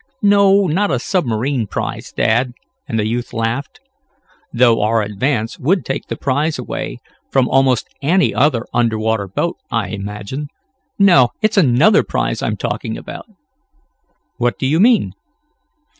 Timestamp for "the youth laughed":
2.97-3.79